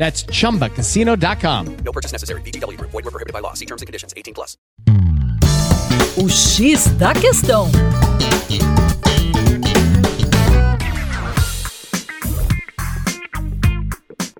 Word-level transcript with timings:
That's 0.00 0.24
chumbacasino.com. 0.32 1.76
No 1.84 1.92
purchase 1.92 2.10
necessary. 2.10 2.40
VGW 2.40 2.78
Group. 2.78 2.90
Void 2.90 3.04
were 3.04 3.10
prohibited 3.10 3.34
by 3.34 3.40
law. 3.40 3.52
See 3.52 3.66
terms 3.66 3.82
and 3.82 3.86
conditions. 3.86 4.14
18 4.16 4.32
plus. 4.32 4.56
O 6.16 6.26
X 6.26 6.86
da 6.96 7.12
questão. 7.12 7.68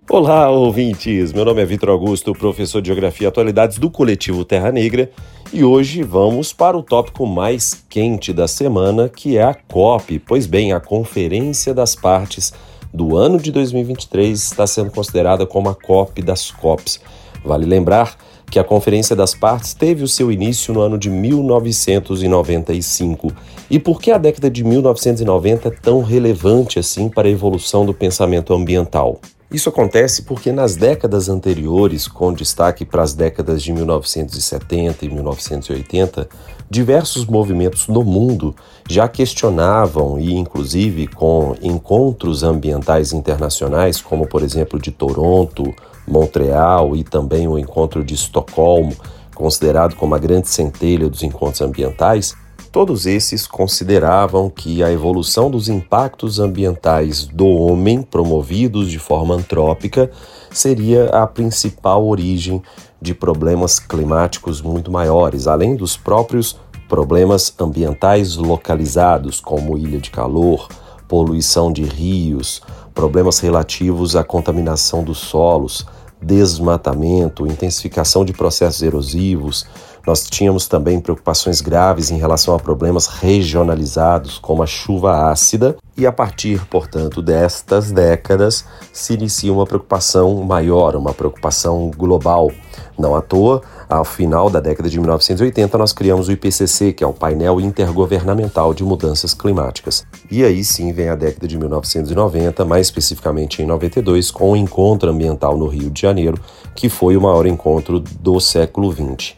Olá, 0.09 0.51
ouvintes! 0.51 1.33
Meu 1.33 1.45
nome 1.45 1.63
é 1.63 1.65
Vitor 1.65 1.91
Augusto, 1.91 2.33
professor 2.33 2.83
de 2.83 2.89
Geografia 2.89 3.27
e 3.27 3.29
Atualidades 3.29 3.79
do 3.79 3.89
Coletivo 3.89 4.45
Terra 4.45 4.73
Negra, 4.73 5.09
e 5.53 5.63
hoje 5.63 6.03
vamos 6.03 6.53
para 6.53 6.77
o 6.77 6.83
tópico 6.83 7.25
mais 7.25 7.85
quente 7.89 8.33
da 8.33 8.49
semana, 8.49 9.09
que 9.09 9.39
é 9.39 9.45
a 9.45 9.55
COP. 9.55 10.19
Pois 10.19 10.47
bem, 10.47 10.73
a 10.73 10.81
Conferência 10.81 11.73
das 11.73 11.95
Partes 11.95 12.53
do 12.93 13.17
ano 13.17 13.39
de 13.39 13.53
2023 13.53 14.43
está 14.43 14.67
sendo 14.67 14.91
considerada 14.91 15.47
como 15.47 15.69
a 15.69 15.75
COP 15.75 16.23
das 16.23 16.51
COPs. 16.51 17.01
Vale 17.45 17.65
lembrar 17.65 18.17
que 18.51 18.59
a 18.59 18.65
Conferência 18.65 19.15
das 19.15 19.35
Partes 19.35 19.75
teve 19.75 20.03
o 20.03 20.09
seu 20.09 20.33
início 20.33 20.75
no 20.75 20.81
ano 20.81 20.99
de 20.99 21.09
1995. 21.09 23.33
E 23.71 23.79
por 23.79 24.03
que 24.03 24.11
a 24.11 24.19
década 24.19 24.51
de 24.51 24.65
1990 24.65 25.69
é 25.69 25.71
tão 25.71 26.03
relevante 26.03 26.77
assim 26.79 27.09
para 27.09 27.27
a 27.29 27.31
evolução 27.31 27.87
do 27.87 27.95
pensamento 27.95 28.53
ambiental? 28.53 29.19
Isso 29.53 29.69
acontece 29.69 30.23
porque 30.23 30.53
nas 30.53 30.77
décadas 30.77 31.29
anteriores, 31.29 32.07
com 32.07 32.33
destaque 32.33 32.85
para 32.85 33.03
as 33.03 33.15
décadas 33.15 33.61
de 33.61 33.73
1970 33.73 35.05
e 35.05 35.09
1980, 35.09 36.29
diversos 36.71 37.27
movimentos 37.27 37.89
no 37.89 38.05
mundo 38.05 38.55
já 38.89 39.09
questionavam 39.09 40.21
e, 40.21 40.33
inclusive, 40.35 41.09
com 41.09 41.57
encontros 41.61 42.45
ambientais 42.45 43.13
internacionais, 43.13 44.01
como 44.01 44.25
por 44.25 44.45
exemplo 44.45 44.79
de 44.79 44.93
Toronto, 44.93 45.75
Montreal 46.07 46.95
e 46.95 47.03
também 47.03 47.49
o 47.49 47.59
encontro 47.59 48.05
de 48.05 48.15
Estocolmo, 48.15 48.95
considerado 49.35 49.97
como 49.97 50.15
a 50.15 50.19
grande 50.19 50.49
centelha 50.49 51.09
dos 51.09 51.25
encontros 51.25 51.61
ambientais, 51.61 52.37
Todos 52.73 53.05
esses 53.05 53.47
consideravam 53.47 54.49
que 54.49 54.83
a 54.83 54.93
evolução 54.93 55.51
dos 55.51 55.69
impactos 55.69 56.39
ambientais 56.39 57.27
do 57.27 57.47
homem, 57.47 58.03
promovidos 58.03 58.91
de 58.91 58.99
forma 58.99 59.35
antrópica, 59.35 60.11
seria 60.53 61.07
a 61.07 61.27
principal 61.27 62.07
origem 62.07 62.63
de 63.03 63.15
problemas 63.15 63.79
climáticos 63.79 64.61
muito 64.63 64.91
maiores, 64.91 65.47
além 65.47 65.75
dos 65.75 65.97
próprios 65.97 66.59
problemas 66.89 67.53
ambientais 67.59 68.37
localizados, 68.37 69.41
como 69.41 69.79
ilha 69.79 69.99
de 69.99 70.11
calor, 70.11 70.69
poluição 71.09 71.73
de 71.73 71.83
rios, 71.83 72.63
problemas 72.95 73.39
relativos 73.41 74.15
à 74.15 74.23
contaminação 74.23 75.03
dos 75.03 75.19
solos, 75.19 75.87
desmatamento, 76.23 77.47
intensificação 77.47 78.25
de 78.25 78.33
processos 78.33 78.83
erosivos, 78.83 79.67
nós 80.07 80.25
tínhamos 80.25 80.67
também 80.67 81.01
preocupações 81.01 81.61
graves 81.61 82.11
em 82.11 82.19
relação 82.19 82.55
a 82.55 82.59
problemas 82.59 83.07
regionalizados, 83.07 84.39
como 84.39 84.63
a 84.63 84.67
chuva 84.67 85.31
ácida, 85.31 85.77
e 85.97 86.07
a 86.07 86.13
partir, 86.13 86.65
portanto, 86.67 87.21
destas 87.21 87.93
décadas 87.93 88.65
se 88.93 89.15
inicia 89.15 89.53
uma 89.53 89.67
preocupação 89.67 90.43
maior, 90.43 90.97
uma 90.97 91.13
preocupação 91.13 91.91
global. 91.95 92.51
Não 92.99 93.15
à 93.15 93.21
toa, 93.21 93.63
ao 93.89 94.05
final 94.05 94.49
da 94.49 94.61
década 94.61 94.89
de 94.89 94.99
1980, 94.99 95.77
nós 95.77 95.93
criamos 95.93 96.29
o 96.29 96.33
IPCC, 96.33 96.93
que 96.93 97.05
é 97.05 97.07
o 97.07 97.13
painel 97.13 97.61
intergovernamental 97.61 98.73
de 98.73 98.85
mudanças 98.85 99.35
climáticas. 99.35 100.07
E 100.31 100.45
aí 100.45 100.63
sim 100.65 100.93
vem 100.93 101.09
a 101.09 101.15
década 101.15 101.47
de 101.47 101.59
1990, 101.59 102.65
mais 102.65 102.87
especificamente 102.87 103.63
em 103.63 103.67
92, 103.67 104.31
com 104.31 104.53
o 104.53 104.57
Encontro 104.57 105.11
Ambiental 105.11 105.57
no 105.57 105.67
Rio 105.67 105.91
de 105.91 106.01
Janeiro, 106.01 106.39
que 106.75 106.89
foi 106.89 107.17
o 107.17 107.21
maior 107.21 107.47
encontro 107.47 108.01
do 108.01 108.39
século 108.41 108.93
XX 108.93 109.35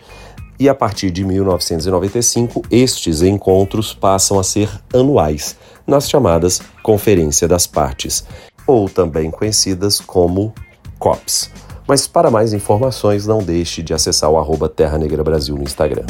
e 0.62 0.68
a 0.68 0.74
partir 0.76 1.10
de 1.10 1.24
1995 1.24 2.62
estes 2.70 3.20
encontros 3.20 3.92
passam 3.92 4.38
a 4.38 4.44
ser 4.44 4.70
anuais, 4.94 5.56
nas 5.84 6.08
chamadas 6.08 6.62
Conferência 6.84 7.48
das 7.48 7.66
Partes, 7.66 8.24
ou 8.64 8.88
também 8.88 9.28
conhecidas 9.28 9.98
como 9.98 10.54
COPs. 11.00 11.50
Mas 11.88 12.06
para 12.06 12.30
mais 12.30 12.52
informações, 12.52 13.26
não 13.26 13.42
deixe 13.42 13.82
de 13.82 13.92
acessar 13.92 14.30
o 14.30 14.38
arroba 14.38 14.68
Terra 14.68 14.98
Negra 14.98 15.24
Brasil 15.24 15.56
no 15.56 15.64
Instagram. 15.64 16.06